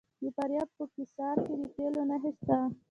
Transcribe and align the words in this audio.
د 0.21 0.23
فاریاب 0.35 0.69
په 0.77 0.83
قیصار 0.95 1.35
کې 1.45 1.53
د 1.61 1.63
تیلو 1.75 2.01
نښې 2.09 2.31
شته. 2.37 2.57